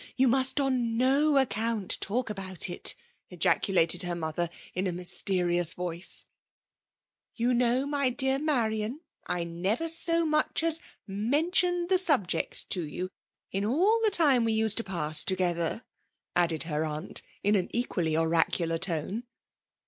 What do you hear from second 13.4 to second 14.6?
in all the time we